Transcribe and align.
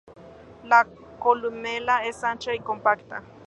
La 0.63 0.87
columela 1.19 2.07
es 2.07 2.23
ancha 2.23 2.55
y 2.55 2.59
compacta. 2.59 3.21